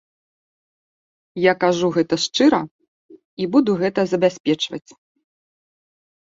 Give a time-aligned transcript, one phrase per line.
[1.43, 2.61] Я кажу гэта шчыра
[3.45, 4.89] і буду гэта забяспечваць.